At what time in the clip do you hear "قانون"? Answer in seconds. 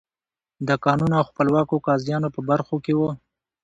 0.85-1.11